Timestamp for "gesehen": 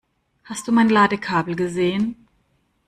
1.55-2.27